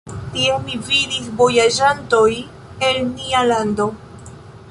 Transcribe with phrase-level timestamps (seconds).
[0.35, 2.31] Tie mi vidis vojaĝantoj
[2.89, 3.89] el nia lando.